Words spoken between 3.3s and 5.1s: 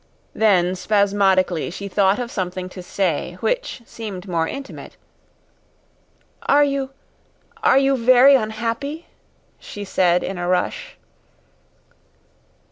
which seemed more intimate.